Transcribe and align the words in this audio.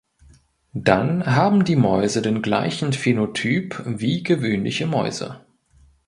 Dann 0.73 1.27
haben 1.27 1.63
die 1.63 1.75
Mäuse 1.75 2.23
den 2.23 2.41
gleichen 2.41 2.91
Phänotyp 2.91 3.83
wie 3.85 4.23
gewöhnliche 4.23 4.87
Mäuse. 4.87 5.41